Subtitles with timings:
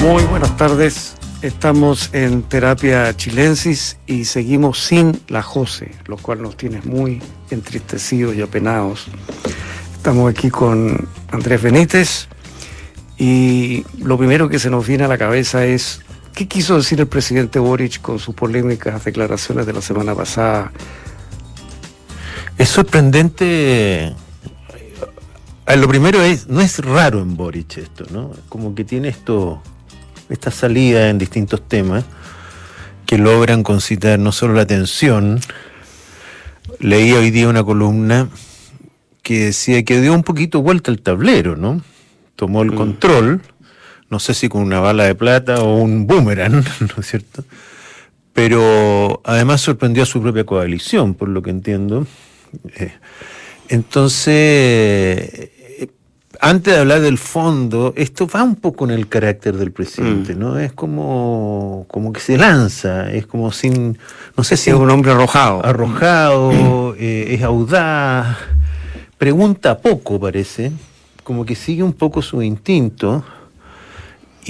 [0.00, 1.16] Muy buenas tardes.
[1.42, 7.20] Estamos en terapia chilensis y seguimos sin la Jose, lo cual nos tiene muy
[7.50, 9.06] entristecidos y apenados.
[9.96, 12.28] Estamos aquí con Andrés Benítez
[13.18, 16.00] y lo primero que se nos viene a la cabeza es
[16.32, 20.72] qué quiso decir el presidente Boric con sus polémicas declaraciones de la semana pasada.
[22.56, 24.14] Es sorprendente.
[25.66, 28.30] Eh, lo primero es, no es raro en Boric esto, ¿no?
[28.48, 29.60] Como que tiene esto
[30.28, 32.04] esta salida en distintos temas
[33.06, 35.40] que logran concitar no solo la atención,
[36.78, 38.28] leí hoy día una columna
[39.22, 41.82] que decía que dio un poquito vuelta al tablero, ¿no?
[42.36, 42.76] Tomó el mm.
[42.76, 43.42] control,
[44.10, 47.44] no sé si con una bala de plata o un boomerang, ¿no es cierto?
[48.32, 52.06] Pero además sorprendió a su propia coalición, por lo que entiendo.
[52.76, 52.92] Eh,
[53.68, 55.50] entonces,
[56.40, 60.38] antes de hablar del fondo, esto va un poco en el carácter del presidente, mm.
[60.38, 60.58] ¿no?
[60.58, 63.98] Es como, como que se lanza, es como sin,
[64.36, 64.70] no sé si...
[64.70, 65.64] Es un hombre arrojado.
[65.64, 68.36] Arrojado, eh, es audaz,
[69.16, 70.72] pregunta poco, parece,
[71.24, 73.24] como que sigue un poco su instinto.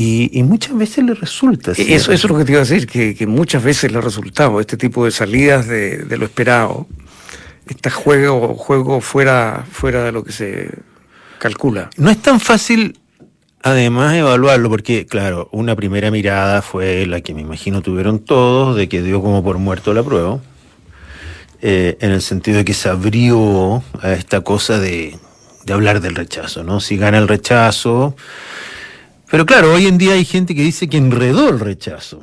[0.00, 1.72] Y, muchas veces le resulta.
[1.72, 4.60] Eso, eso es lo que te iba a decir, que, muchas veces le ha resultado
[4.60, 6.86] este tipo de salidas de, lo esperado,
[7.66, 10.70] este juego, juego fuera, fuera de lo que se
[11.38, 11.90] calcula.
[11.96, 12.98] No es tan fácil
[13.62, 18.88] además evaluarlo, porque claro, una primera mirada fue la que me imagino tuvieron todos, de
[18.88, 20.40] que dio como por muerto la prueba,
[21.60, 25.18] eh, en el sentido de que se abrió a esta cosa de,
[25.64, 26.80] de hablar del rechazo, ¿no?
[26.80, 28.16] Si gana el rechazo.
[29.30, 32.22] Pero claro, hoy en día hay gente que dice que enredó el rechazo.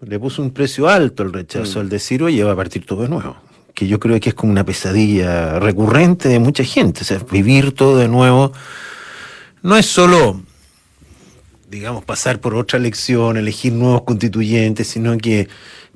[0.00, 1.82] Le puso un precio alto al rechazo, mm.
[1.82, 3.36] al decir, oye, va a partir todo de nuevo
[3.74, 7.02] que yo creo que es como una pesadilla recurrente de mucha gente.
[7.02, 8.52] O sea, vivir todo de nuevo
[9.62, 10.40] no es solo,
[11.68, 15.48] digamos, pasar por otra elección, elegir nuevos constituyentes, sino que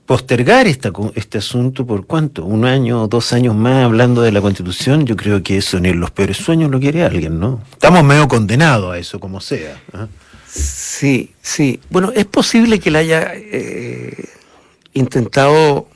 [0.06, 4.40] postergar esta, este asunto por cuánto, un año o dos años más hablando de la
[4.40, 7.62] constitución, yo creo que eso ni en los peores sueños lo quiere alguien, ¿no?
[7.72, 9.80] Estamos medio condenados a eso, como sea.
[9.92, 10.08] ¿ah?
[10.46, 11.78] Sí, sí.
[11.90, 14.24] Bueno, es posible que le haya eh,
[14.94, 15.88] intentado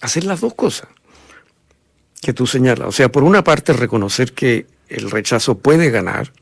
[0.00, 0.88] hacer las dos cosas
[2.20, 2.88] que tú señalas.
[2.88, 6.32] O sea, por una parte reconocer que el rechazo puede ganar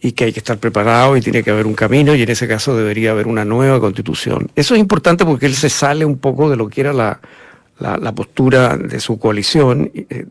[0.00, 2.48] y que hay que estar preparado y tiene que haber un camino y en ese
[2.48, 4.50] caso debería haber una nueva constitución.
[4.56, 7.20] Eso es importante porque él se sale un poco de lo que era la,
[7.78, 10.26] la, postura de su coalición, eh,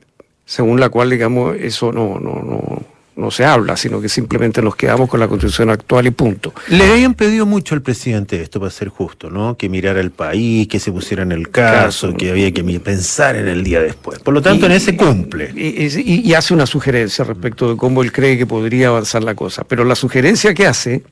[0.46, 2.84] según la cual, digamos, eso no, no, no,
[3.20, 6.54] no se habla, sino que simplemente nos quedamos con la constitución actual y punto.
[6.70, 9.58] Le habían pedido mucho al presidente esto, para ser justo, ¿no?
[9.58, 13.48] Que mirara el país, que se pusiera en el caso, que había que pensar en
[13.48, 14.20] el día después.
[14.20, 15.52] Por lo tanto, en ese cumple.
[15.56, 19.64] Y, hace una sugerencia respecto de cómo él cree que podría avanzar la cosa.
[19.66, 21.04] Pero la sugerencia que hace,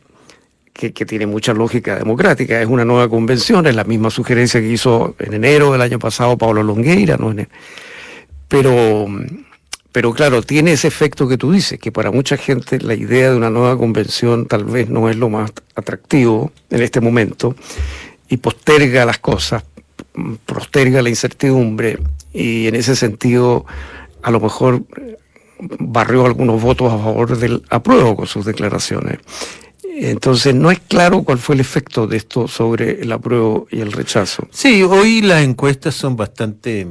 [0.72, 5.16] que, tiene mucha lógica democrática, es una nueva convención, es la misma sugerencia que hizo
[5.20, 7.36] en enero del año pasado Pablo Longueira, ¿no?
[8.48, 9.08] Pero
[9.98, 13.36] pero claro, tiene ese efecto que tú dices, que para mucha gente la idea de
[13.36, 17.56] una nueva convención tal vez no es lo más atractivo en este momento
[18.30, 19.64] y posterga las cosas,
[20.46, 21.98] posterga la incertidumbre
[22.32, 23.66] y en ese sentido
[24.22, 24.84] a lo mejor
[25.80, 29.18] barrió algunos votos a favor del apruebo con sus declaraciones.
[29.84, 33.92] Entonces no es claro cuál fue el efecto de esto sobre el apruebo y el
[33.92, 34.48] rechazo.
[34.52, 36.86] Sí, hoy las encuestas son bastante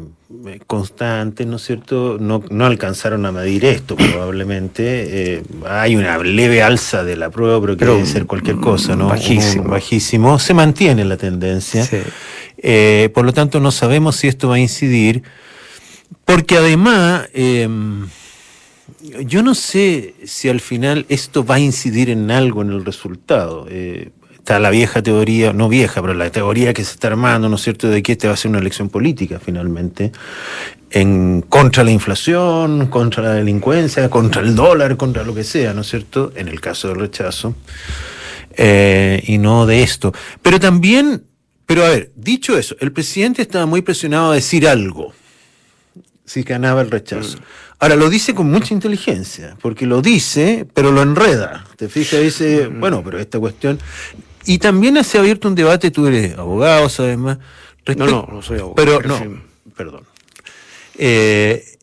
[0.66, 2.16] constantes, ¿no es cierto?
[2.18, 5.34] No, no alcanzaron a medir esto probablemente.
[5.36, 9.08] Eh, hay una leve alza de la prueba, pero, quiere ser cualquier cosa, ¿no?
[9.08, 9.70] Bajísimo.
[9.70, 10.38] bajísimo.
[10.38, 11.88] Se mantiene la tendencia.
[12.58, 15.22] Eh, por lo tanto, no sabemos si esto va a incidir,
[16.24, 17.28] porque además...
[17.32, 18.06] Em,
[19.26, 23.66] yo no sé si al final esto va a incidir en algo en el resultado.
[23.68, 24.10] Eh,
[24.46, 27.62] está la vieja teoría, no vieja, pero la teoría que se está armando, ¿no es
[27.62, 30.12] cierto?, de que esta va a ser una elección política finalmente,
[30.88, 35.80] en contra la inflación, contra la delincuencia, contra el dólar, contra lo que sea, ¿no
[35.80, 37.56] es cierto?, en el caso del rechazo,
[38.56, 40.12] eh, y no de esto.
[40.42, 41.24] Pero también,
[41.66, 45.12] pero a ver, dicho eso, el presidente estaba muy presionado a decir algo
[46.24, 47.38] si ganaba el rechazo.
[47.38, 47.42] Mm.
[47.80, 51.66] Ahora lo dice con mucha inteligencia, porque lo dice, pero lo enreda.
[51.76, 52.78] Te fijas, dice, mm.
[52.78, 53.80] bueno, pero esta cuestión.
[54.46, 57.38] Y también se ha abierto un debate, tú eres abogado, sabes más.
[57.96, 58.74] no, no, no soy abogado.
[58.76, 59.42] Pero, no,
[59.76, 60.04] perdón.
[60.98, 61.76] Eh,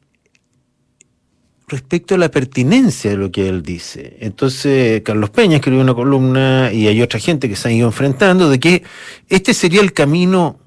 [1.67, 4.17] respecto a la pertinencia de lo que él dice.
[4.19, 8.49] Entonces, Carlos Peña escribió una columna y hay otra gente que se ha ido enfrentando
[8.49, 8.83] de que
[9.27, 10.59] este sería el camino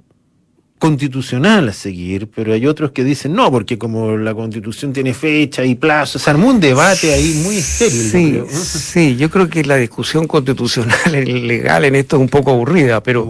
[0.78, 5.64] constitucional a seguir, pero hay otros que dicen no, porque como la constitución tiene fecha
[5.64, 8.44] y plazo, se armó un debate ahí muy estéril.
[8.50, 11.12] Sí, sí, yo creo que la discusión constitucional
[11.46, 13.28] legal en esto es un poco aburrida, pero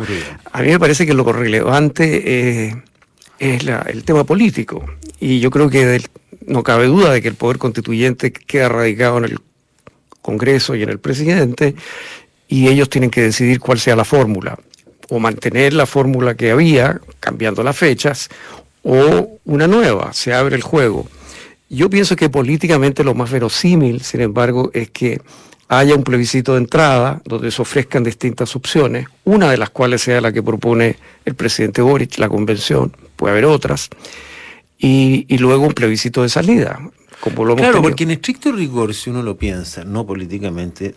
[0.53, 2.23] a mí me parece que lo relevante
[2.67, 2.83] eh,
[3.39, 4.85] es el tema político.
[5.21, 6.03] Y yo creo que
[6.47, 9.39] no cabe duda de que el poder constituyente queda radicado en el
[10.21, 11.77] Congreso y en el presidente,
[12.49, 14.59] y ellos tienen que decidir cuál sea la fórmula
[15.09, 18.29] o mantener la fórmula que había, cambiando las fechas,
[18.85, 21.09] o una nueva, se abre el juego.
[21.69, 25.21] Yo pienso que políticamente lo más verosímil, sin embargo, es que
[25.67, 30.21] haya un plebiscito de entrada donde se ofrezcan distintas opciones, una de las cuales sea
[30.21, 30.95] la que propone
[31.25, 33.91] el presidente Boric, la convención, puede haber otras,
[34.79, 36.79] y, luego un plebiscito de salida.
[37.19, 40.95] Como lo claro, porque en estricto rigor, si uno lo piensa, no políticamente,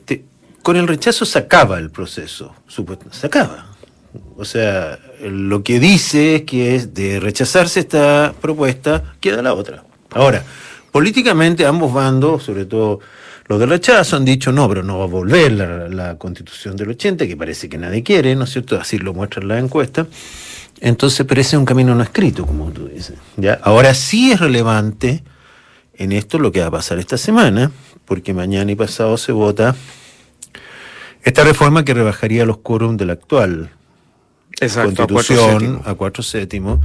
[0.61, 3.68] con el rechazo se acaba el proceso, se acaba.
[4.37, 9.83] O sea, lo que dice es que de rechazarse esta propuesta, queda la otra.
[10.11, 10.43] Ahora,
[10.91, 12.99] políticamente ambos bandos, sobre todo
[13.47, 17.27] los del rechazo, han dicho no, pero no va a volver la, constitución del 80,
[17.27, 18.79] que parece que nadie quiere, ¿no es cierto?
[18.79, 20.07] Así lo muestra la encuesta.
[20.81, 23.15] Entonces parece un camino no escrito, como tú dices.
[23.37, 23.59] ¿ya?
[23.63, 25.23] Ahora sí es relevante
[25.95, 27.71] en esto lo que va a pasar esta semana,
[28.05, 29.75] porque mañana y pasado se vota
[31.23, 33.71] esta reforma que rebajaría los quórum del actual
[34.67, 36.79] constitución a cuatro, séptimos,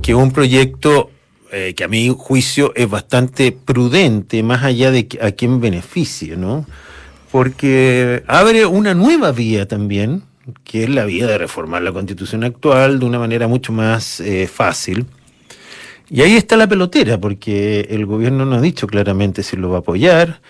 [0.00, 1.10] que un proyecto
[1.50, 6.66] eh, que a mi juicio es bastante prudente, más allá de a quién beneficie, ¿no?
[7.30, 10.22] Porque abre una nueva vía también,
[10.64, 14.46] que es la vía de reformar la constitución actual de una manera mucho más eh,
[14.46, 15.06] fácil.
[16.08, 19.76] Y ahí está la pelotera, porque el gobierno no ha dicho claramente si lo va
[19.76, 20.40] a apoyar.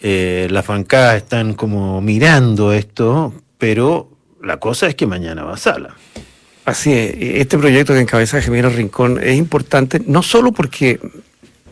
[0.00, 4.11] Eh, las bancadas están como mirando esto, pero
[4.42, 5.94] la cosa es que mañana va a sala.
[6.64, 11.00] Así es, este proyecto que encabeza Gemino Rincón es importante no solo porque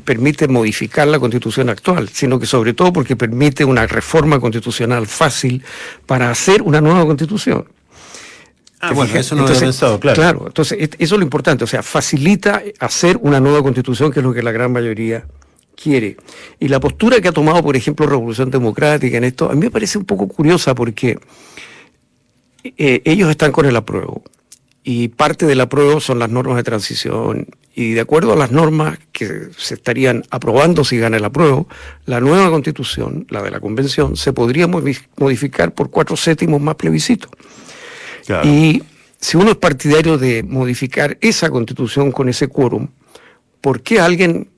[0.04, 5.62] permite modificar la constitución actual, sino que sobre todo porque permite una reforma constitucional fácil
[6.06, 7.66] para hacer una nueva constitución.
[8.80, 10.16] Ah, bueno, eso no lo he pensado, claro.
[10.16, 14.24] Claro, entonces eso es lo importante, o sea, facilita hacer una nueva constitución, que es
[14.24, 15.24] lo que la gran mayoría
[15.80, 16.16] quiere.
[16.58, 19.70] Y la postura que ha tomado, por ejemplo, Revolución Democrática en esto, a mí me
[19.70, 21.18] parece un poco curiosa porque
[22.64, 24.22] eh, ellos están con el apruebo.
[24.82, 27.46] Y parte del apruebo son las normas de transición.
[27.74, 31.68] Y de acuerdo a las normas que se estarían aprobando si gana el apruebo,
[32.06, 37.28] la nueva constitución, la de la convención, se podría modificar por cuatro séptimos más plebiscito.
[38.44, 38.82] Y
[39.20, 42.88] si uno es partidario de modificar esa constitución con ese quórum,
[43.60, 44.48] ¿por qué alguien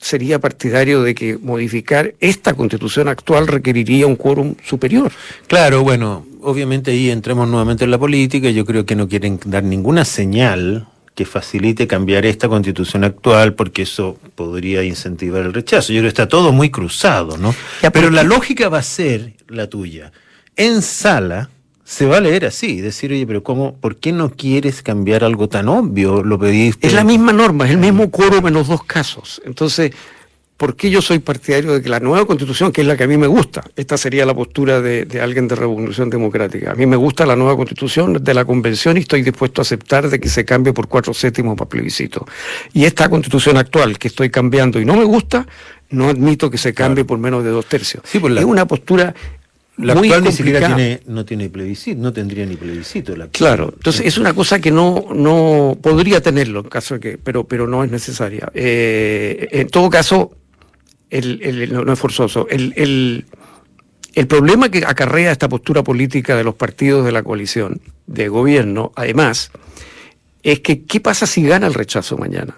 [0.00, 5.12] sería partidario de que modificar esta constitución actual requeriría un quórum superior.
[5.46, 9.62] Claro, bueno, obviamente ahí entramos nuevamente en la política, yo creo que no quieren dar
[9.62, 15.92] ninguna señal que facilite cambiar esta constitución actual porque eso podría incentivar el rechazo.
[15.92, 17.54] Yo creo que está todo muy cruzado, ¿no?
[17.92, 20.12] Pero la lógica va a ser la tuya.
[20.56, 21.50] En sala,
[21.90, 25.48] se va a leer así, decir, oye, pero ¿cómo, por qué no quieres cambiar algo
[25.48, 26.22] tan obvio?
[26.22, 26.86] Lo pediste.
[26.86, 29.42] Es la misma norma, es el mismo quórum en los dos casos.
[29.44, 29.90] Entonces,
[30.56, 33.06] ¿por qué yo soy partidario de que la nueva constitución, que es la que a
[33.08, 36.86] mí me gusta, esta sería la postura de, de, alguien de Revolución Democrática, a mí
[36.86, 40.28] me gusta la nueva constitución de la convención y estoy dispuesto a aceptar de que
[40.28, 42.24] se cambie por cuatro séptimos para plebiscito.
[42.72, 45.44] Y esta constitución actual que estoy cambiando y no me gusta,
[45.90, 48.04] no admito que se cambie por menos de dos tercios.
[48.06, 49.12] Sí, Es una postura
[49.82, 53.16] la actual ni siquiera tiene, no tiene plebiscito, no tendría ni plebiscito.
[53.16, 57.18] La claro, entonces es una cosa que no, no podría tenerlo en caso de que,
[57.18, 58.50] pero, pero no es necesaria.
[58.54, 60.36] Eh, en todo caso,
[61.10, 62.46] el, no, es forzoso.
[62.48, 63.24] El, el,
[64.14, 68.92] el problema que acarrea esta postura política de los partidos de la coalición de gobierno,
[68.96, 69.50] además,
[70.42, 72.56] es que ¿qué pasa si gana el rechazo mañana?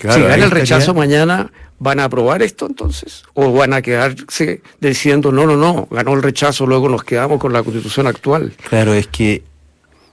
[0.00, 1.50] Si gana el rechazo mañana,
[1.82, 3.24] ¿Van a aprobar esto entonces?
[3.32, 7.54] ¿O van a quedarse diciendo, no, no, no, ganó el rechazo, luego nos quedamos con
[7.54, 8.52] la constitución actual?
[8.68, 9.42] Claro, es que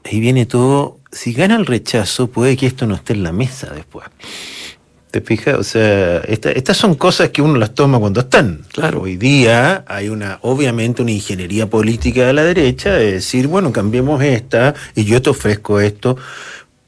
[0.05, 3.73] ahí viene todo, si gana el rechazo, puede que esto no esté en la mesa
[3.75, 4.07] después.
[5.11, 5.55] ¿Te fijas?
[5.57, 8.65] O sea, estas son cosas que uno las toma cuando están.
[8.71, 9.01] Claro.
[9.01, 14.21] Hoy día hay una, obviamente, una ingeniería política de la derecha de decir, bueno, cambiemos
[14.21, 16.17] esta y yo te ofrezco esto.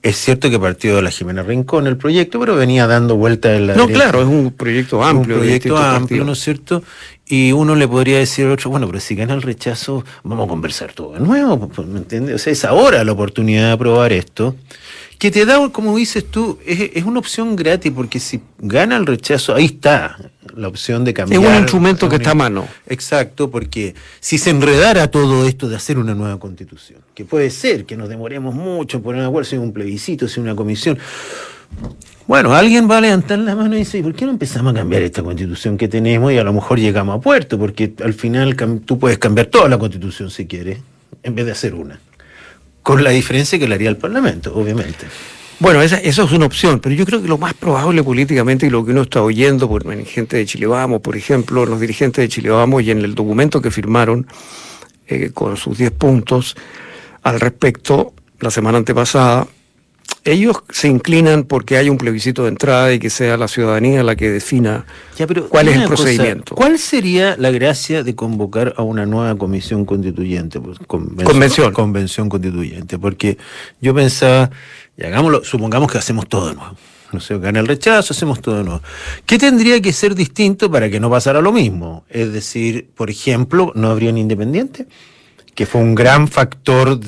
[0.01, 3.67] Es cierto que partió de la Jimena Rincón el proyecto, pero venía dando vueltas en
[3.67, 3.75] la.
[3.75, 5.35] No, claro, es un proyecto amplio.
[5.35, 6.83] Un proyecto amplio, ¿no es cierto?
[7.25, 10.49] Y uno le podría decir al otro, bueno, pero si gana el rechazo, vamos a
[10.49, 12.35] conversar todo de nuevo, pues, ¿me entiendes?
[12.35, 14.55] O sea, es ahora la oportunidad de aprobar esto.
[15.17, 19.05] Que te da, como dices tú, es, es una opción gratis, porque si gana el
[19.05, 20.17] rechazo, ahí está.
[20.55, 21.41] La opción de cambiar.
[21.41, 22.67] Es un instrumento que está a mano.
[22.87, 27.85] Exacto, porque si se enredara todo esto de hacer una nueva constitución, que puede ser
[27.85, 30.97] que nos demoremos mucho por una si un plebiscito, si una comisión.
[32.27, 35.01] Bueno, alguien va a levantar la mano y dice, ¿por qué no empezamos a cambiar
[35.01, 37.57] esta constitución que tenemos y a lo mejor llegamos a puerto?
[37.57, 40.79] Porque al final tú puedes cambiar toda la constitución si quieres,
[41.23, 41.99] en vez de hacer una.
[42.83, 45.07] Con la diferencia que le haría el Parlamento, obviamente.
[45.59, 48.69] Bueno, esa, eso es una opción, pero yo creo que lo más probable políticamente y
[48.69, 52.29] lo que uno está oyendo por gente de Chile Vamos, por ejemplo, los dirigentes de
[52.29, 54.25] Chile Vamos y en el documento que firmaron
[55.07, 56.55] eh, con sus 10 puntos
[57.23, 59.47] al respecto la semana antepasada,
[60.25, 64.15] ellos se inclinan porque hay un plebiscito de entrada y que sea la ciudadanía la
[64.15, 64.85] que defina
[65.49, 66.55] cuál es el procedimiento.
[66.55, 70.59] ¿Cuál sería la gracia de convocar a una nueva comisión constituyente?
[70.59, 71.73] Pues, convención.
[71.73, 72.99] Convención constituyente.
[72.99, 73.38] Porque
[73.81, 74.49] yo pensaba
[74.97, 76.75] y hagámoslo, supongamos que hacemos todo de nuevo.
[77.11, 78.81] No sé, gana el rechazo, hacemos todo de nuevo.
[79.25, 82.03] ¿Qué tendría que ser distinto para que no pasara lo mismo?
[82.09, 84.85] Es decir, por ejemplo, no habría un independiente,
[85.55, 86.99] que fue un gran factor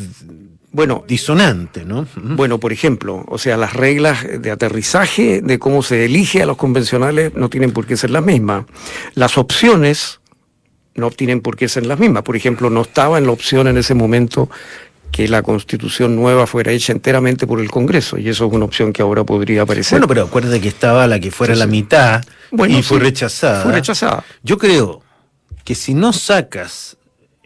[0.72, 2.08] bueno, disonante, ¿no?
[2.16, 6.56] Bueno, por ejemplo, o sea, las reglas de aterrizaje de cómo se elige a los
[6.56, 8.66] convencionales no tienen por qué ser las mismas.
[9.14, 10.22] Las opciones
[10.96, 12.24] no tienen por qué ser las mismas.
[12.24, 14.50] Por ejemplo, no estaba en la opción en ese momento
[15.12, 18.94] que la constitución nueva fuera hecha enteramente por el Congreso, y eso es una opción
[18.94, 20.00] que ahora podría aparecer.
[20.00, 22.24] Bueno, pero acuérdate que estaba la que fuera la mitad
[22.70, 23.64] y fue rechazada.
[23.64, 24.24] Fue rechazada.
[24.42, 25.02] Yo creo
[25.66, 26.96] que si no sacas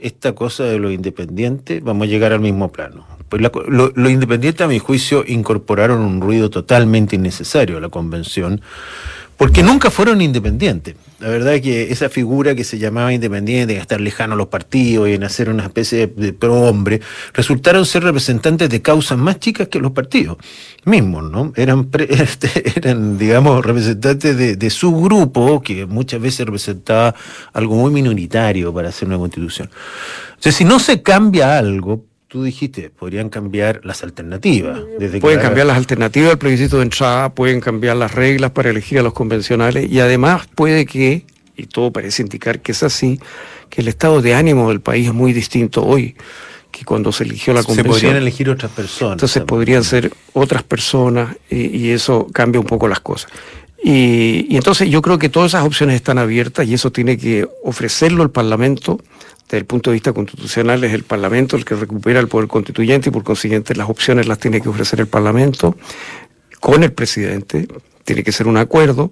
[0.05, 3.07] esta cosa de lo independiente, vamos a llegar al mismo plano.
[3.27, 8.61] Pues lo, lo independiente, a mi juicio, incorporaron un ruido totalmente innecesario a la convención
[9.37, 10.95] porque nunca fueron independientes.
[11.19, 14.47] La verdad es que esa figura que se llamaba independiente, de estar lejano a los
[14.47, 17.01] partidos y en hacer una especie de pro-hombre,
[17.33, 20.37] resultaron ser representantes de causas más chicas que los partidos
[20.83, 21.51] mismos, ¿no?
[21.55, 27.15] Eran, este, eran digamos, representantes de, de, su grupo, que muchas veces representaba
[27.53, 29.69] algo muy minoritario para hacer una constitución.
[30.29, 34.79] Entonces, si no se cambia algo, tú dijiste, podrían cambiar las alternativas.
[35.21, 39.03] pueden cambiar las alternativas del plebiscito de entrada, pueden cambiar las reglas para elegir a
[39.03, 43.19] los convencionales y además puede que, y todo parece indicar que es así,
[43.69, 46.15] que el estado de ánimo del país es muy distinto hoy
[46.71, 47.95] que cuando se eligió la convención.
[47.95, 49.13] Se podrían elegir otras personas.
[49.13, 53.31] Entonces podrían ser otras personas y, eso cambia un poco las cosas.
[53.81, 57.47] Y, y, entonces yo creo que todas esas opciones están abiertas y eso tiene que
[57.63, 58.99] ofrecerlo el Parlamento
[59.45, 63.09] desde el punto de vista constitucional es el Parlamento el que recupera el poder constituyente
[63.09, 65.77] y por consiguiente las opciones las tiene que ofrecer el Parlamento
[66.59, 67.67] con el presidente,
[68.03, 69.11] tiene que ser un acuerdo,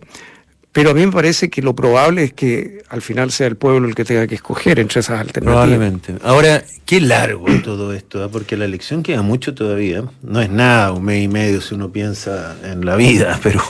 [0.73, 3.87] pero a mí me parece que lo probable es que al final sea el pueblo
[3.87, 5.67] el que tenga que escoger entre esas alternativas.
[5.67, 6.15] Probablemente.
[6.23, 8.29] Ahora, qué largo todo esto, ¿eh?
[8.31, 10.03] porque la elección queda mucho todavía.
[10.23, 13.61] No es nada, un mes y medio si uno piensa en la vida, pero,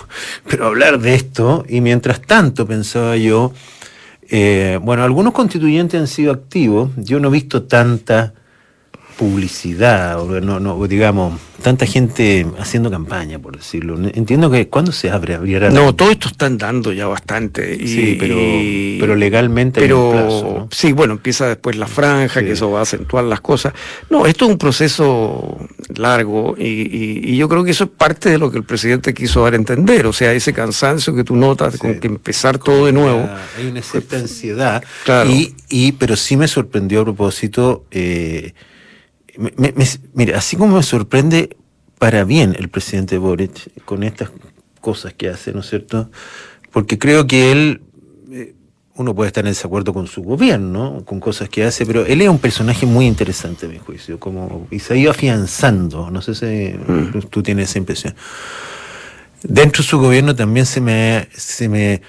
[0.48, 3.52] pero hablar de esto, y mientras tanto pensaba yo,
[4.36, 6.90] eh, bueno, algunos constituyentes han sido activos.
[6.98, 8.34] Yo no he visto tanta
[9.24, 13.98] publicidad, o no, no, digamos, tanta gente haciendo campaña, por decirlo.
[14.14, 15.70] Entiendo que cuando se abre, abrirá.
[15.70, 17.78] No, todo esto están dando ya bastante.
[17.80, 18.36] Y, sí, pero,
[19.00, 22.80] pero legalmente pero, hay un plazo, Sí, bueno, empieza después la franja, que eso va
[22.80, 23.74] a acentuar las cosas.
[24.10, 25.58] No, esto es un proceso
[25.96, 29.54] largo y, yo creo que eso es parte de lo que el presidente quiso dar
[29.54, 30.06] a entender.
[30.06, 33.30] O sea, ese cansancio que tú notas con que empezar todo de nuevo.
[33.58, 34.84] Hay una cierta ansiedad.
[35.06, 35.30] Claro.
[35.30, 37.86] Y, y, pero sí me sorprendió a propósito.
[37.90, 38.54] Eh,
[40.14, 41.56] mira, así como me sorprende
[41.98, 44.32] para bien el presidente Boric con estas
[44.82, 46.12] cosas que hace, ¿no es cierto?
[46.72, 47.82] Porque creo que él,
[48.32, 48.56] eh,
[48.96, 52.30] uno puede estar en desacuerdo con su gobierno, con cosas que hace, pero él es
[52.30, 56.36] un personaje muy interesante, a mi juicio, como, y se ha ido afianzando, no sé
[56.36, 57.30] si mm.
[57.30, 58.16] tú tienes esa impresión.
[59.42, 62.02] Dentro de su gobierno también se me, se me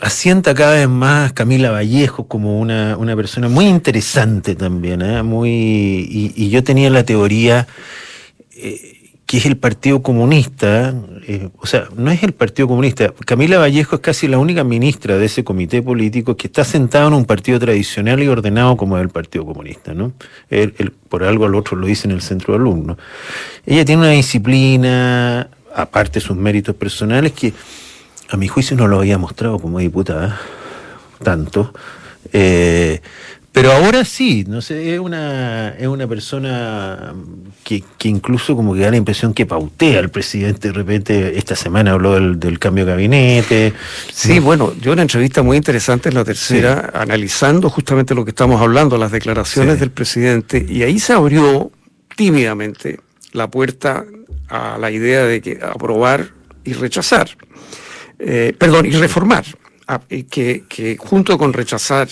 [0.00, 5.22] asienta cada vez más Camila Vallejo como una, una persona muy interesante también, ¿eh?
[5.22, 5.50] muy,
[6.36, 7.66] y, yo tenía la teoría
[8.56, 8.94] eh,
[9.26, 10.94] que es el Partido Comunista,
[11.26, 15.18] eh, o sea, no es el Partido Comunista, Camila Vallejo es casi la única ministra
[15.18, 19.02] de ese comité político que está sentado en un partido tradicional y ordenado como es
[19.02, 20.12] el Partido Comunista, ¿no?
[21.08, 22.96] por algo al otro lo dice en el centro de alumnos.
[23.66, 27.52] Ella tiene una disciplina, aparte sus méritos personales, que
[28.28, 30.40] a mi juicio no lo había mostrado como diputada,
[31.22, 31.72] tanto.
[32.32, 33.00] Eh,
[33.50, 37.12] pero ahora sí, no sé, es una, es una persona
[37.64, 40.68] que, incluso como que da la impresión que pautea al presidente.
[40.68, 43.72] De repente, esta semana habló del, cambio de gabinete.
[44.12, 48.60] Sí, bueno, yo una entrevista muy interesante en la tercera, analizando justamente lo que estamos
[48.60, 51.72] hablando, las declaraciones del presidente, y ahí se abrió
[52.14, 53.00] tímidamente
[53.32, 54.04] la puerta
[54.48, 56.28] a la idea de que aprobar
[56.64, 57.30] y rechazar.
[58.18, 59.44] Eh, perdón, y reformar.
[60.08, 62.08] que, que junto con rechazar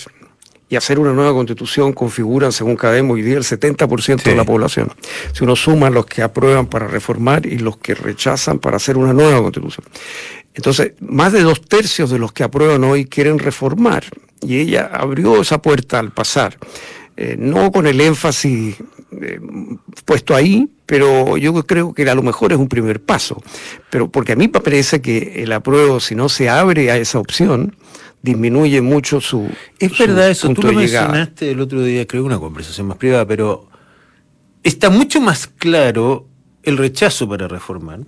[0.69, 4.91] y hacer una nueva constitución configuran, según Cademo, hoy día el 70% de la población.
[5.31, 9.13] Si uno suma los que aprueban para reformar y los que rechazan para hacer una
[9.13, 9.85] nueva constitución.
[10.53, 14.03] Entonces, más de dos tercios de los que aprueban hoy quieren reformar.
[14.41, 16.57] Y ella abrió esa puerta al pasar.
[17.15, 18.75] Eh, no con el énfasis
[19.11, 19.39] eh,
[20.05, 23.41] puesto ahí, pero yo creo que a lo mejor es un primer paso.
[23.89, 27.19] Pero porque a mí me parece que el apruebo, si no se abre a esa
[27.19, 27.75] opción,
[28.21, 29.49] disminuye mucho su.
[29.79, 33.25] Es verdad eso, tú lo mencionaste el otro día, creo que una conversación más privada,
[33.25, 33.69] pero
[34.63, 36.27] está mucho más claro
[36.63, 38.01] el rechazo para reformar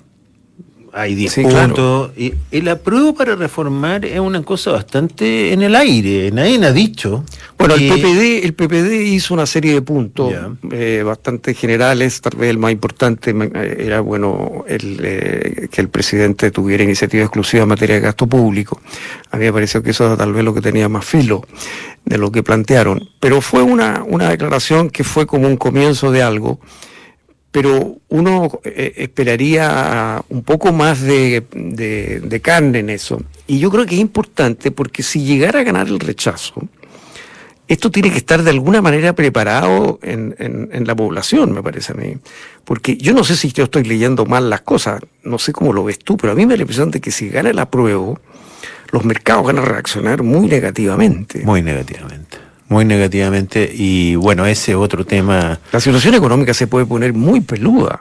[0.94, 2.12] hay 10 puntos.
[2.18, 7.24] Y el apruebo para reformar es una cosa bastante en el aire, nadie ha dicho.
[7.58, 10.34] Bueno, el, PPD, el PPD hizo una serie de puntos
[10.72, 15.90] eh, bastante generales, tal vez el más importante eh, era bueno el, eh, que el
[15.90, 18.82] presidente tuviera iniciativa exclusiva en materia de gasto público.
[19.32, 21.46] A mí me pareció que eso era tal vez lo que tenía más filo
[22.06, 23.10] de lo que plantearon.
[23.20, 26.60] Pero fue una, una declaración que fue como un comienzo de algo
[27.52, 31.44] pero uno eh, esperaría un poco más de,
[32.44, 33.22] carne en eso.
[33.48, 36.62] Y yo creo que es importante porque si llegara a ganar el rechazo,
[37.68, 41.96] esto tiene que estar de alguna manera preparado en, en, la población, me parece a
[41.96, 42.18] mí.
[42.66, 45.84] Porque yo no sé si yo estoy leyendo mal las cosas, no sé cómo lo
[45.84, 48.20] ves tú, pero a mí me da la impresión de que si gana el apruebo,
[48.92, 51.44] los mercados van a reaccionar muy negativamente.
[51.44, 52.39] Muy negativamente
[52.70, 55.60] muy negativamente y bueno, ese otro tema.
[55.72, 58.00] La situación económica se puede poner muy peluda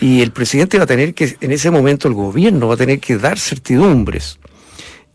[0.00, 3.00] y el presidente va a tener que, en ese momento el gobierno va a tener
[3.00, 4.38] que dar certidumbres.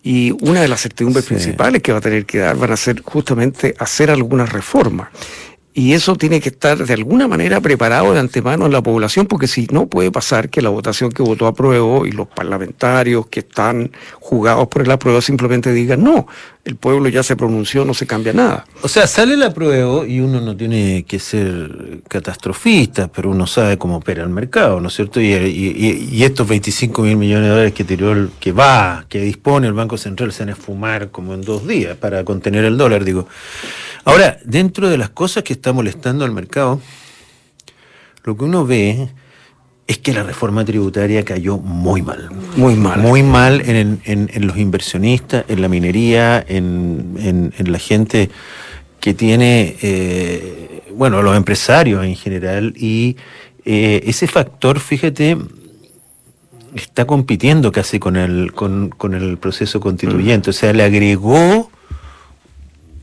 [0.01, 3.01] Y una de las certidumbres principales que va a tener que dar van a ser
[3.01, 5.09] justamente hacer algunas reformas.
[5.77, 9.45] Y eso tiene que estar de alguna manera preparado de antemano en la población, porque
[9.45, 13.91] si no puede pasar que la votación que votó apruebo y los parlamentarios que están
[14.21, 16.27] jugados por el apruebo simplemente digan, no,
[16.63, 18.65] el pueblo ya se pronunció, no se cambia nada.
[18.83, 23.77] O sea, sale el apruebo y uno no tiene que ser catastrofista, pero uno sabe
[23.77, 25.19] cómo opera el mercado, ¿no es cierto?
[25.19, 29.97] Y, estos 25 mil millones de dólares que tiró que va, que dispone el Banco
[29.97, 33.27] Central se van a esfumar como en dos días para contener el dólar, digo.
[34.05, 36.79] Ahora, dentro de las cosas que está molestando al mercado,
[38.23, 39.09] lo que uno ve
[39.87, 42.29] es que la reforma tributaria cayó muy mal.
[42.55, 42.99] Muy mal.
[42.99, 48.29] Muy mal en, los inversionistas, en la minería, en, la gente
[48.99, 52.73] que tiene, eh, bueno, los empresarios en general.
[52.77, 53.17] Y
[53.65, 55.35] eh, ese factor, fíjate,
[56.75, 60.51] está compitiendo casi con el, con, con el proceso constituyente.
[60.51, 61.71] O sea, le agregó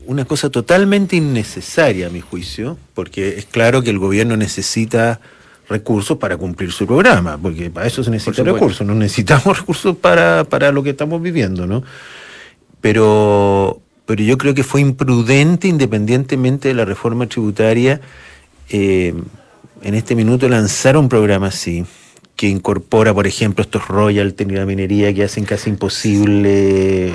[0.05, 5.19] una cosa totalmente innecesaria a mi juicio, porque es claro que el gobierno necesita
[5.69, 10.43] recursos para cumplir su programa, porque para eso se necesitan recursos, no necesitamos recursos para,
[10.43, 11.83] para lo que estamos viviendo, ¿no?
[12.81, 18.01] Pero, pero yo creo que fue imprudente, independientemente de la reforma tributaria,
[18.69, 19.13] eh,
[19.81, 21.85] en este minuto lanzar un programa así
[22.35, 27.13] que incorpora, por ejemplo, estos royalties de la minería que hacen casi imposible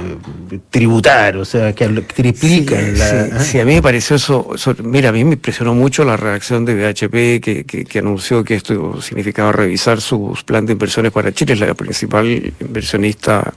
[0.70, 3.40] tributar, o sea, que triplican sí, la...
[3.40, 4.48] Sí, a mí me pareció eso,
[4.84, 9.02] mira, a mí me impresionó mucho la reacción de BHP que, que, anunció que esto
[9.02, 13.52] significaba revisar sus plan de inversiones para Chile, es la principal inversionista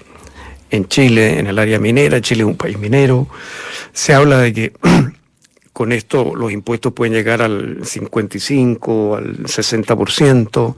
[0.72, 3.28] en Chile, en el área minera, Chile es un país minero,
[3.94, 4.74] se habla de que
[5.74, 10.76] con esto los impuestos pueden llegar al 55, al 60%,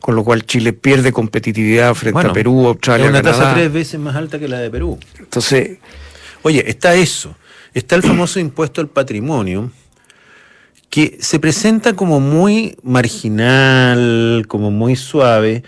[0.00, 3.98] con lo cual Chile pierde competitividad frente a Perú, Australia, es una tasa tres veces
[3.98, 4.98] más alta que la de Perú.
[5.18, 5.78] Entonces,
[6.42, 7.34] oye, está eso,
[7.74, 9.70] está el famoso impuesto al patrimonio
[10.90, 15.64] que se presenta como muy marginal, como muy suave,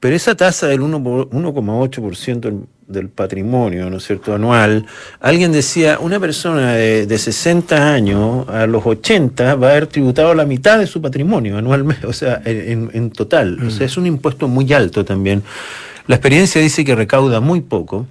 [0.00, 4.86] pero esa tasa del 1,8% del patrimonio, ¿no es cierto?, anual,
[5.20, 10.44] alguien decía, una persona de, 60 años a los 80 va a haber tributado la
[10.44, 13.58] mitad de su patrimonio anualmente, o sea, en, total.
[13.66, 15.42] O sea, es un impuesto muy alto también.
[16.06, 18.06] La experiencia dice que recauda muy poco.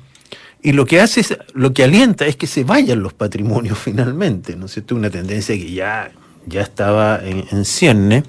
[0.63, 4.55] Y lo que hace es, lo que alienta es que se vayan los patrimonios finalmente,
[4.55, 4.95] ¿no es cierto?
[4.95, 6.11] Una tendencia que ya,
[6.45, 8.23] ya estaba en, en cierne.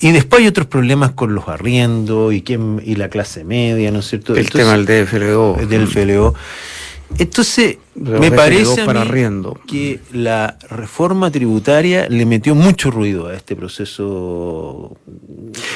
[0.00, 3.98] Y después hay otros problemas con los arriendos y, quién, y la clase media, ¿no
[3.98, 4.36] es cierto?
[4.36, 5.56] El tema del FLO.
[5.68, 6.34] Del FLO.
[7.16, 8.84] Entonces, me parece
[9.66, 14.96] que la reforma tributaria le metió mucho ruido a este proceso.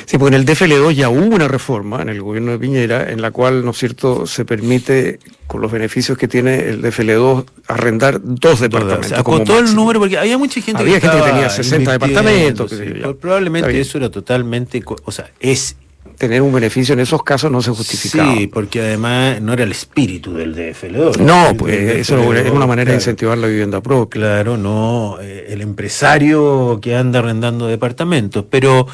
[0.05, 3.23] Sí, porque en el DFL2 ya hubo una reforma en el gobierno de Piñera en
[3.23, 8.21] la cual, ¿no es cierto?, se permite, con los beneficios que tiene el DFL2, arrendar
[8.23, 9.23] dos departamentos.
[9.23, 12.75] Con todo el número, porque había mucha gente que, gente que tenía 60 departamentos.
[13.21, 15.77] probablemente eso era totalmente, o sea, es
[16.19, 18.35] tener un beneficio en esos casos no se justificaba.
[18.35, 21.19] Sí, porque además no era el espíritu del DFL2.
[21.19, 24.21] No, pues eso era una manera de incentivar la vivienda propia.
[24.21, 28.45] Claro, no eh, el empresario que anda arrendando departamentos.
[28.49, 28.87] Pero,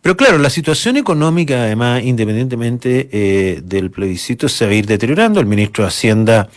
[0.00, 5.40] pero claro, la situación económica, además, independientemente eh, del plebiscito, se va a ir deteriorando.
[5.40, 6.48] El ministro de Hacienda,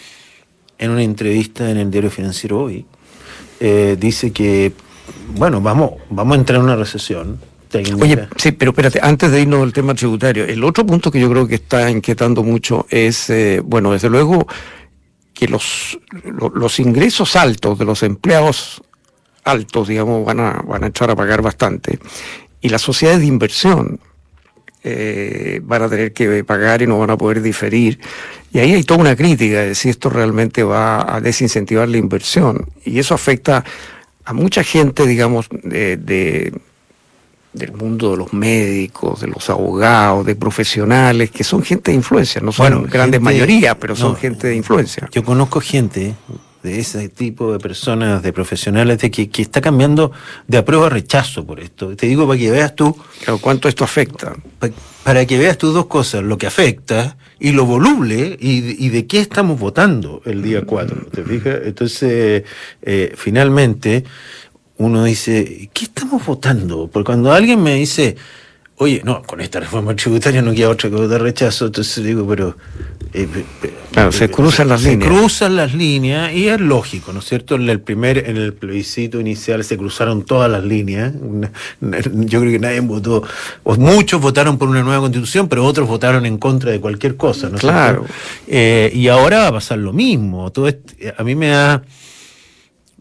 [0.78, 2.86] en una entrevista en el diario financiero hoy,
[3.60, 4.72] eh, dice que,
[5.36, 7.40] bueno, vamos, vamos a entrar en una recesión
[8.02, 11.30] Oye, sí, pero espérate, antes de irnos al tema tributario, el otro punto que yo
[11.30, 14.48] creo que está inquietando mucho es, eh, bueno, desde luego
[15.34, 18.82] que los, los ingresos altos de los empleados
[19.48, 22.00] altos, digamos, van a, van a echar a pagar bastante.
[22.62, 24.00] Y las sociedades de inversión
[24.84, 28.00] eh, van a tener que pagar y no van a poder diferir.
[28.52, 32.68] Y ahí hay toda una crítica de si esto realmente va a desincentivar la inversión.
[32.84, 33.64] Y eso afecta
[34.26, 36.52] a mucha gente, digamos, de
[37.58, 42.42] del mundo de los médicos, de los abogados, de profesionales, que son gente de influencia,
[42.42, 45.10] no son grandes mayorías, pero son gente de influencia.
[45.12, 46.16] Yo conozco gente
[46.64, 50.12] de ese tipo de personas, de profesionales, de que, está cambiando
[50.48, 51.96] de aprueba a rechazo por esto.
[51.96, 52.96] Te digo para que veas tú...
[53.24, 54.36] Claro, ¿cuánto esto afecta?
[55.04, 59.20] Para, que veas tú dos cosas, lo que afecta y lo voluble y, de qué
[59.20, 61.60] estamos votando el día 4, ¿te fijas?
[61.64, 62.44] Entonces,
[62.82, 64.04] eh, finalmente
[64.78, 66.88] uno dice, ¿qué estamos votando?
[66.92, 68.16] Porque cuando alguien me dice,
[68.80, 72.56] oye, no, con esta reforma tributaria no queda otra que votar rechazo, entonces digo, pero...
[73.14, 73.28] Eh,
[73.92, 75.10] claro, se cruzan las líneas.
[75.10, 77.56] Se cruzan las líneas y es lógico, ¿no es cierto?
[77.56, 81.14] En el primer, en el plebiscito inicial se cruzaron todas las líneas.
[81.82, 83.24] Yo creo que nadie votó,
[83.64, 87.50] o muchos votaron por una nueva constitución, pero otros votaron en contra de cualquier cosa,
[87.50, 88.06] ¿no es claro.
[88.48, 90.52] Eh, y ahora va a pasar lo mismo.
[90.52, 90.72] Todo
[91.18, 91.82] a mí me da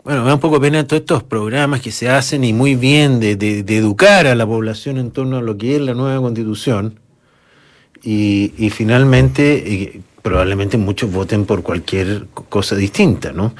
[0.07, 3.19] bueno, me da un poco pena todos estos programas que se hacen y muy bien
[3.19, 3.33] de,
[3.77, 7.01] educar a la población en torno a lo que es la nueva constitución.
[8.05, 13.53] Y, finalmente, eh, probablemente muchos voten por cualquier cosa distinta, ¿no?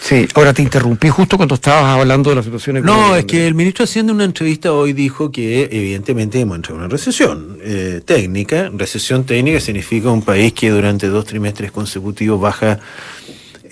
[0.00, 3.54] Sí, ahora te interrumpí justo cuando estabas hablando de la situación No, es que el
[3.54, 8.70] ministro haciendo una entrevista hoy dijo que evidentemente hemos entrado en una recesión eh, técnica.
[8.74, 12.80] Recesión técnica significa un país que durante dos trimestres consecutivos baja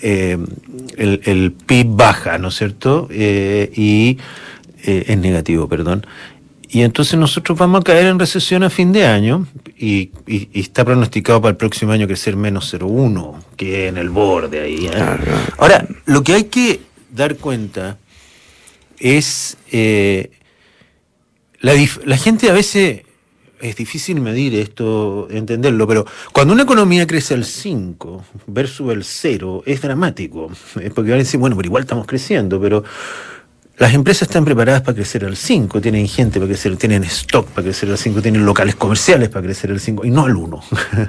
[0.01, 0.37] eh,
[0.97, 3.07] el, PIB baja, ¿no es cierto?
[3.11, 4.17] Eh, y
[4.83, 6.05] eh, es negativo, perdón.
[6.69, 9.45] Y entonces nosotros vamos a caer en recesión a fin de año
[9.77, 10.11] y,
[10.53, 14.89] está pronosticado para el próximo año crecer menos 0,1, que en el borde ahí.
[15.57, 16.79] Ahora, lo que hay que
[17.11, 17.97] dar cuenta
[18.99, 19.57] es
[21.59, 21.73] la,
[22.05, 23.01] la gente a veces
[23.61, 29.63] es difícil medir esto, entenderlo, pero cuando una economía crece al 5 versus el 0
[29.65, 30.51] es dramático.
[30.73, 32.83] Porque van a decir, bueno, pero igual estamos creciendo, pero
[33.77, 37.65] las empresas están preparadas para crecer al 5, tienen gente para crecer, tienen stock para
[37.65, 40.63] crecer al 5, tienen locales comerciales para crecer al 5 y no al 1.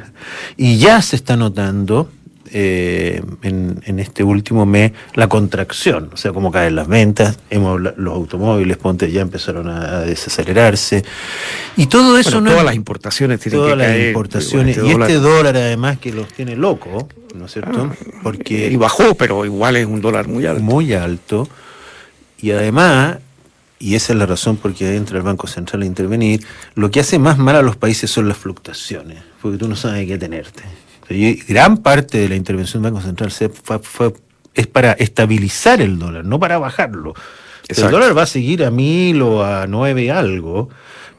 [0.56, 2.08] y ya se está notando
[2.54, 8.14] eh, en, este último mes la contracción, o sea, cómo caen las ventas, hemos, los
[8.14, 11.02] automóviles, ponte, ya empezaron a, desacelerarse.
[11.76, 12.50] Y todo eso no.
[12.50, 14.76] Todas las importaciones tienen todas las importaciones.
[14.76, 17.90] Este y este dólar, además, que los tiene locos, ¿no es cierto?
[17.90, 18.70] Ah, Porque.
[18.70, 20.62] Y bajó, pero igual es un dólar muy alto.
[20.62, 21.48] Muy alto.
[22.40, 23.18] Y además,
[23.78, 27.00] y esa es la razón por qué entra el Banco Central a intervenir, lo que
[27.00, 30.62] hace más mal a los países son las fluctuaciones, porque tú no sabes qué tenerte.
[31.08, 34.12] Y gran parte de la intervención del Banco Central fue,
[34.54, 37.14] es para estabilizar el dólar, no para bajarlo.
[37.68, 40.68] El dólar va a seguir a mil o a nueve algo,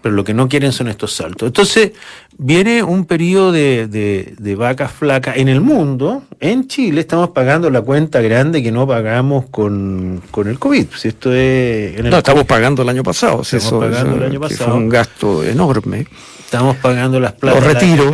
[0.02, 1.48] pero lo que no quieren son estos saltos.
[1.48, 1.94] Entonces,
[2.38, 6.24] viene un periodo de, de, vacas flacas en el mundo.
[6.40, 10.88] En Chile estamos pagando la cuenta grande que no pagamos con, el COVID.
[10.96, 13.42] Si esto es no, estamos pagando el año pasado.
[13.42, 14.72] Estamos pagando el año pasado.
[14.72, 16.06] Fue un gasto enorme.
[16.44, 17.64] Estamos pagando las plazas.
[17.64, 18.12] Los retiro.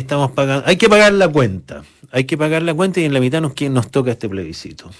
[0.00, 0.66] Estamos pagando.
[0.66, 1.82] Hay que pagar la cuenta.
[2.12, 4.90] Hay que pagar la cuenta y en la mitad nos, nos toca este plebiscito.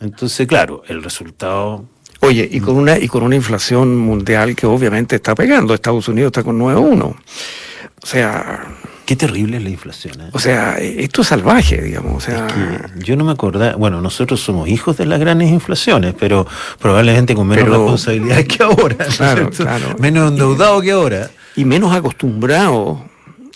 [0.00, 1.86] Entonces, claro, el resultado
[2.20, 5.74] Oye, y con una y con una inflación mundial que obviamente está pegando.
[5.74, 7.02] Estados Unidos está con 9.1.
[7.04, 8.66] O sea,
[9.04, 10.18] Qué terrible es la inflación.
[10.18, 10.30] ¿eh?
[10.32, 12.16] O sea, esto es salvaje, digamos.
[12.16, 12.48] O sea...
[12.96, 16.46] yo no me acordaba, bueno, nosotros somos hijos de las grandes inflaciones, pero
[16.78, 18.96] probablemente con menos responsabilidad que ahora.
[19.16, 19.96] Claro, claro.
[19.98, 21.30] Menos endeudado que ahora.
[21.54, 23.04] Y menos acostumbrado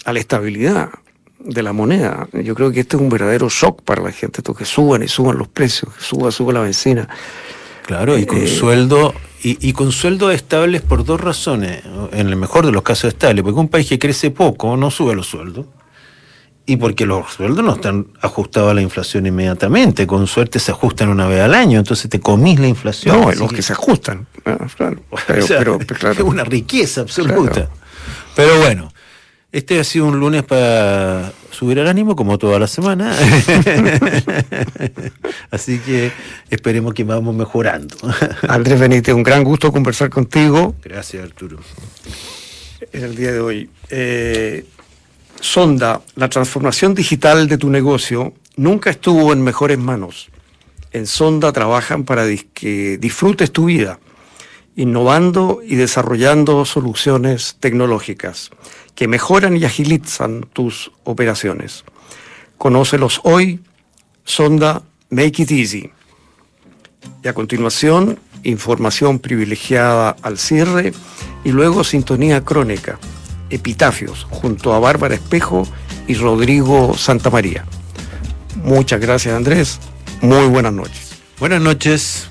[0.09, 0.88] a la estabilidad
[1.38, 2.29] de la moneda.
[2.33, 5.09] Yo creo que este es un verdadero shock para la gente, esto que suban y
[5.09, 7.07] suban los precios, que suba, suba la benzina.
[7.85, 12.64] Claro, y con eh, sueldo y, con sueldos estables por dos razones, en el mejor
[12.64, 15.66] de los casos estables, porque un país que crece poco no sube los sueldos
[16.64, 21.11] y porque los sueldos no están ajustados a la inflación inmediatamente, con suerte se ajustan
[21.11, 23.21] una vez al año, entonces te comís la inflación.
[23.21, 23.61] No, los que...
[23.61, 24.27] se ajustan,
[24.77, 25.03] claro.
[25.81, 27.68] es una riqueza absoluta.
[28.35, 28.90] Pero bueno,
[29.50, 33.16] Este ha sido un lunes para subir el ánimo, como toda la semana.
[35.50, 36.12] Así que
[36.50, 37.96] esperemos que vamos mejorando.
[38.48, 40.74] Andrés Benítez, un gran gusto conversar contigo.
[40.84, 41.61] Gracias, Arturo.
[42.92, 43.70] En el día de hoy.
[43.88, 44.66] Eh,
[45.40, 50.28] Sonda, la transformación digital de tu negocio nunca estuvo en mejores manos.
[50.92, 53.98] En Sonda trabajan para que disfrutes tu vida,
[54.76, 58.50] innovando y desarrollando soluciones tecnológicas
[58.98, 61.84] que mejoran y agilizan tus operaciones.
[62.56, 63.61] Conócelos hoy,
[64.24, 65.92] Sonda Make It Easy.
[67.22, 70.92] Y a continuación, información privilegiada al cierre
[71.44, 72.98] y luego sintonía crónica,
[73.50, 75.62] epitafios, junto a Bárbara Espejo
[76.08, 77.66] y Rodrigo Santamaría.
[78.64, 79.78] Muchas gracias Andrés,
[80.22, 81.20] muy buenas noches.
[81.38, 82.28] Buenas noches.